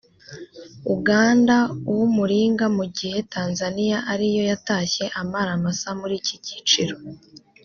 Uganda 0.95 1.55
uw’umuringa 1.89 2.65
mu 2.77 2.85
gihe 2.97 3.17
Tanzania 3.33 3.97
ariyo 4.13 4.43
yatashye 4.51 5.05
amara 5.21 5.51
masa 5.63 5.89
muri 5.99 6.13
iki 6.21 6.35
cyiciro 6.45 6.95